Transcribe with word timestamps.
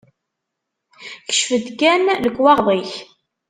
Kcef-d 1.27 1.67
kan 1.79 2.01
lekwaɣeḍ-ik. 2.23 2.91